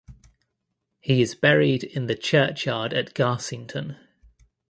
[0.99, 3.97] He is buried in the churchyard at Garsington.